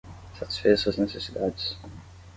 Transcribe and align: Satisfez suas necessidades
Satisfez 0.39 0.81
suas 0.81 0.97
necessidades 0.97 1.77